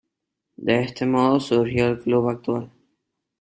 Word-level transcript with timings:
De 0.57 0.81
este 0.81 1.05
modo 1.05 1.39
surgió 1.39 1.85
el 1.89 1.99
club 1.99 2.27
actual. 2.29 2.71